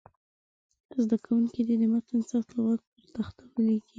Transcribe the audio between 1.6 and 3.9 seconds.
دې د متن سخت لغات پر تخته ولیکي.